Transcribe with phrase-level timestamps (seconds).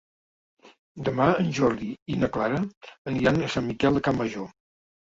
[1.09, 2.65] Demà en Jordi i na Clara
[3.13, 4.53] aniran a Sant Miquel de Campmajor.